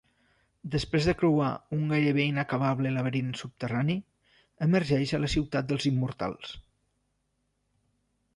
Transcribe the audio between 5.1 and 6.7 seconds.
a la ciutat dels Immortals.